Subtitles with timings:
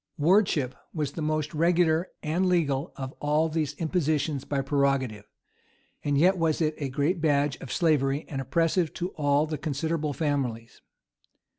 [0.29, 5.25] []Wardship was the most regular and legal of all these impositions by prerogative;
[6.03, 10.81] yet was it a great badge of slavery and oppressive to all the considerable families.